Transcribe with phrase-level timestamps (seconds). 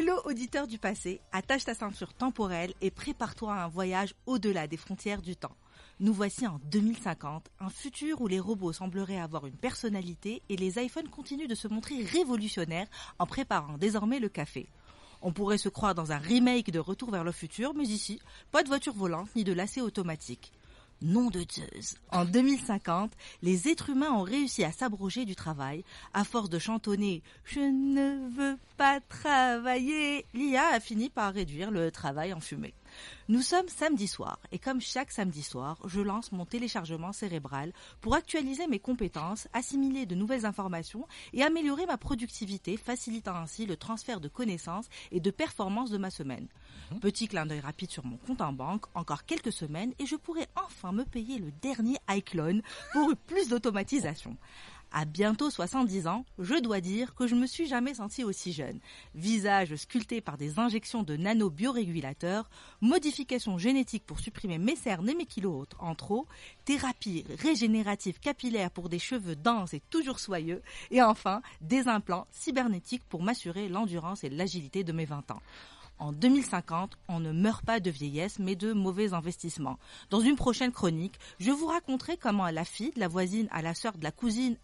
[0.00, 4.76] Hello auditeur du passé, attache ta ceinture temporelle et prépare-toi à un voyage au-delà des
[4.76, 5.56] frontières du temps.
[5.98, 10.78] Nous voici en 2050, un futur où les robots sembleraient avoir une personnalité et les
[10.78, 12.86] iPhones continuent de se montrer révolutionnaires
[13.18, 14.68] en préparant désormais le café.
[15.20, 18.20] On pourrait se croire dans un remake de Retour vers le futur, mais ici,
[18.52, 20.52] pas de voiture volante ni de lacet automatique.
[21.00, 21.94] Nom de Zeus.
[22.10, 23.12] En 2050,
[23.42, 25.84] les êtres humains ont réussi à s'abroger du travail.
[26.12, 29.27] À force de chantonner Je ne veux pas travailler,
[29.78, 32.74] l'IA a fini par réduire le travail en fumée.
[33.28, 38.14] Nous sommes samedi soir et comme chaque samedi soir, je lance mon téléchargement cérébral pour
[38.14, 44.20] actualiser mes compétences, assimiler de nouvelles informations et améliorer ma productivité, facilitant ainsi le transfert
[44.20, 46.48] de connaissances et de performances de ma semaine.
[46.90, 47.00] Mhm.
[47.00, 50.46] Petit clin d'œil rapide sur mon compte en banque, encore quelques semaines et je pourrai
[50.56, 54.36] enfin me payer le dernier iClone pour plus d'automatisation.
[54.90, 58.80] À bientôt 70 ans, je dois dire que je me suis jamais senti aussi jeune.
[59.14, 62.48] Visage sculpté par des injections de nano-biorégulateurs,
[62.80, 66.26] modifications génétiques pour supprimer mes cernes et mes kilos en trop,
[66.64, 73.04] thérapie régénérative capillaire pour des cheveux denses et toujours soyeux, et enfin, des implants cybernétiques
[73.10, 75.42] pour m'assurer l'endurance et l'agilité de mes 20 ans.
[75.98, 79.78] En 2050, on ne meurt pas de vieillesse, mais de mauvais investissements.
[80.10, 83.74] Dans une prochaine chronique, je vous raconterai comment la fille de la voisine à la
[83.74, 84.56] sœur de la cousine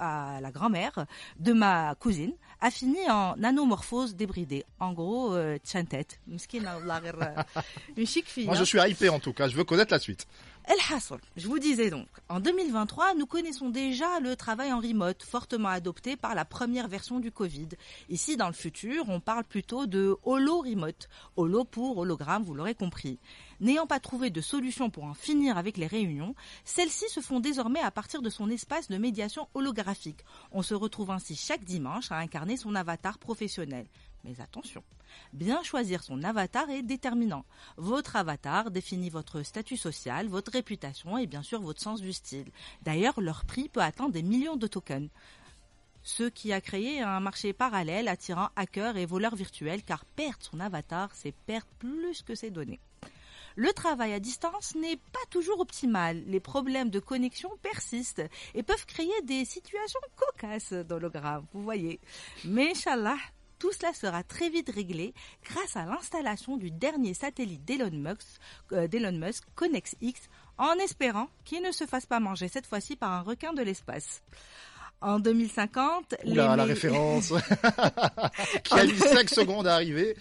[0.00, 1.06] à la grand-mère
[1.38, 4.64] de ma cousine a fini en nanomorphose débridée.
[4.80, 6.06] En gros, euh, tchantet.
[7.96, 8.46] Une chic fille.
[8.46, 8.64] Moi, je hein.
[8.64, 9.48] suis hypé en tout cas.
[9.48, 10.26] Je veux connaître la suite.
[10.66, 15.22] El Hassol, je vous disais donc, en 2023, nous connaissons déjà le travail en remote,
[15.22, 17.68] fortement adopté par la première version du Covid.
[18.08, 21.08] Ici, dans le futur, on parle plutôt de holo remote.
[21.36, 23.18] Holo pour hologramme, vous l'aurez compris.
[23.60, 27.80] N'ayant pas trouvé de solution pour en finir avec les réunions, celles-ci se font désormais
[27.80, 30.24] à partir de son espace de médiation holographique.
[30.52, 33.86] On se retrouve ainsi chaque dimanche à incarner son avatar professionnel.
[34.24, 34.82] Mais attention,
[35.32, 37.44] bien choisir son avatar est déterminant.
[37.76, 42.50] Votre avatar définit votre statut social, votre réputation et bien sûr votre sens du style.
[42.82, 45.08] D'ailleurs, leur prix peut atteindre des millions de tokens.
[46.02, 50.60] Ce qui a créé un marché parallèle attirant hackers et voleurs virtuels car perdre son
[50.60, 52.80] avatar, c'est perdre plus que ses données.
[53.56, 56.22] Le travail à distance n'est pas toujours optimal.
[56.26, 58.22] Les problèmes de connexion persistent
[58.54, 62.00] et peuvent créer des situations cocasses d'hologramme, vous voyez.
[62.44, 63.18] Mais Inch'Allah,
[63.60, 68.26] tout cela sera très vite réglé grâce à l'installation du dernier satellite d'Elon Musk,
[68.72, 70.22] euh, Musk, Connex X,
[70.58, 74.22] en espérant qu'il ne se fasse pas manger cette fois-ci par un requin de l'espace.
[75.02, 77.32] En 2050, Oula, la référence
[78.64, 80.14] qui a mis 5 secondes à arriver.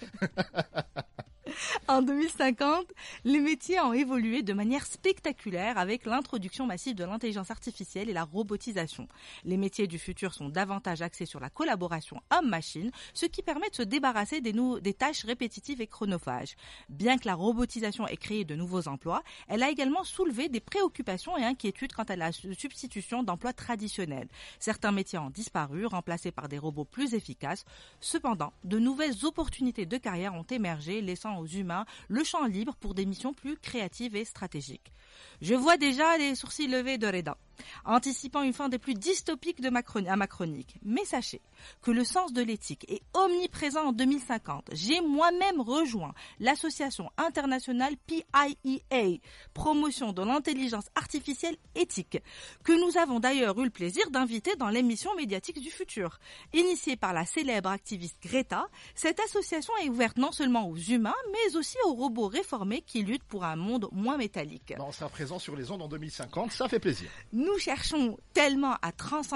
[1.88, 2.86] en 2050,
[3.24, 8.24] les métiers ont évolué de manière spectaculaire avec l'introduction massive de l'intelligence artificielle et la
[8.24, 9.08] robotisation.
[9.44, 13.76] Les métiers du futur sont davantage axés sur la collaboration homme-machine, ce qui permet de
[13.76, 14.54] se débarrasser des,
[14.94, 16.56] tâches répétitives et chronophages.
[16.90, 21.38] Bien que la robotisation ait créé de nouveaux emplois, elle a également soulevé des préoccupations
[21.38, 24.28] et inquiétudes quant à la substitution d'emplois traditionnels.
[24.60, 27.66] Certains métiers ont disparu, remplacés par des robots plus efficaces.
[28.00, 32.94] Cependant, de nouvelles opportunités de carrière ont émergé, laissant aux humains le champ libre pour
[32.94, 34.94] des missions plus créatives et stratégiques.
[35.42, 37.38] Je vois déjà les sourcils levés de Reda
[37.86, 40.76] anticipant une fin des plus dystopiques de ma à ma chronique.
[40.84, 41.42] Mais sachez
[41.82, 44.70] que le sens de l'éthique est omniprésent en 2050.
[44.74, 49.20] J'ai moi-même rejoint l'association internationale PIEA,
[49.54, 52.22] promotion de l'intelligence artificielle éthique,
[52.64, 56.20] que nous avons d'ailleurs eu le plaisir d'inviter dans l'émission médiatique du futur.
[56.54, 61.56] Initiée par la célèbre activiste Greta, cette association est ouverte non seulement aux humains, mais
[61.56, 64.74] aussi aux robots réformés qui luttent pour un monde moins métallique.
[64.80, 68.92] on sera présent sur les ondes en 2050, ça fait plaisir nous cherchons tellement à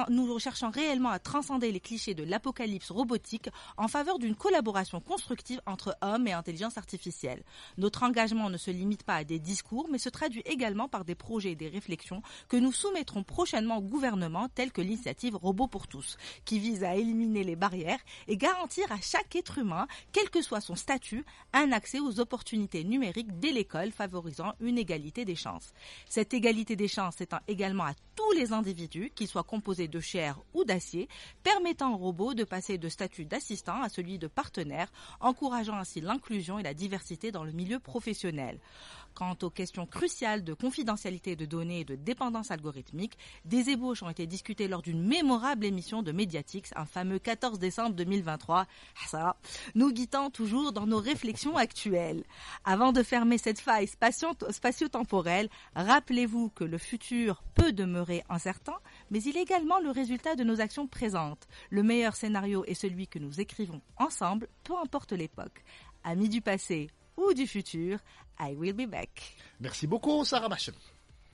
[0.10, 5.62] nous cherchons réellement à transcender les clichés de l'apocalypse robotique en faveur d'une collaboration constructive
[5.68, 7.44] entre hommes et intelligence artificielle.
[7.78, 11.14] Notre engagement ne se limite pas à des discours, mais se traduit également par des
[11.14, 15.88] projets et des réflexions que nous soumettrons prochainement au gouvernement, telles que l'initiative Robot pour
[15.88, 20.42] tous, qui vise à éliminer les barrières et garantir à chaque être humain, quel que
[20.42, 25.72] soit son statut, un accès aux opportunités numériques dès l'école, favorisant une égalité des chances.
[26.10, 30.40] Cette égalité des chances étant également à tous les individus, qu'ils soient composés de chair
[30.54, 31.08] ou d'acier,
[31.44, 36.60] permettant aux robots de passer de statut d'assistant à celui de partenaire, encourageant ainsi l'inclusion
[36.60, 38.60] et la diversité dans le milieu professionnel.
[39.14, 44.10] Quant aux questions cruciales de confidentialité de données et de dépendance algorithmique, des ébauches ont
[44.10, 48.66] été discutées lors d'une mémorable émission de Mediatix, un fameux 14 décembre 2023.
[48.66, 49.36] Ah, ça,
[49.76, 52.24] nous guidant toujours dans nos réflexions actuelles.
[52.66, 58.78] Avant de fermer cette faille spatio-temporelle, rappelez-vous que le futur peut demeurer incertain,
[59.12, 61.48] mais il est également le résultat de nos actions présentes.
[61.70, 65.64] Le meilleur scénario est celui que nous écrivons ensemble, peu importe l'époque.
[66.04, 68.00] Amis du passé, ou du futur.
[68.40, 69.36] I will be back.
[69.60, 70.74] Merci beaucoup, Sarah Bachem.